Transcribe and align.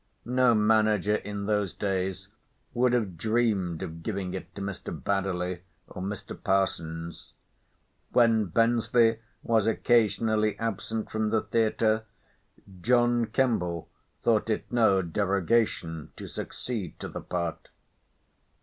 No 0.25 0.55
manager 0.55 1.13
in 1.13 1.45
those 1.45 1.73
days 1.75 2.29
would 2.73 2.91
have 2.93 3.19
dreamed 3.19 3.83
of 3.83 4.01
giving 4.01 4.33
it 4.33 4.55
to 4.55 4.61
Mr. 4.63 4.91
Baddeley, 4.91 5.61
or 5.87 6.01
Mr. 6.01 6.35
Parsons: 6.43 7.33
when 8.09 8.45
Bensley 8.45 9.19
was 9.43 9.67
occasionally 9.67 10.57
absent 10.57 11.11
from 11.11 11.29
the 11.29 11.43
theatre, 11.43 12.05
John 12.81 13.25
Kemble 13.27 13.89
thought 14.23 14.49
it 14.49 14.71
no 14.71 15.03
derogation 15.03 16.11
to 16.15 16.27
succeed 16.27 16.99
to 16.99 17.07
the 17.07 17.21
part. 17.21 17.69